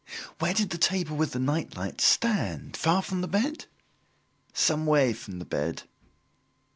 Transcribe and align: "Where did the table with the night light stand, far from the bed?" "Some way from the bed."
"Where 0.39 0.55
did 0.55 0.71
the 0.71 0.79
table 0.79 1.15
with 1.15 1.31
the 1.33 1.37
night 1.37 1.77
light 1.77 2.01
stand, 2.01 2.75
far 2.75 3.03
from 3.03 3.21
the 3.21 3.27
bed?" 3.27 3.65
"Some 4.51 4.87
way 4.87 5.13
from 5.13 5.37
the 5.37 5.45
bed." 5.45 5.83